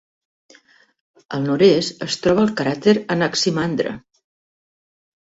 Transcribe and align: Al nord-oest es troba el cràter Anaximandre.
Al 1.37 1.43
nord-oest 1.49 2.01
es 2.05 2.17
troba 2.21 2.45
el 2.45 2.53
cràter 2.63 2.95
Anaximandre. 3.17 3.93